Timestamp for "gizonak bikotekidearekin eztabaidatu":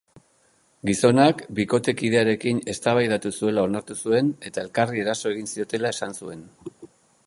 0.89-3.35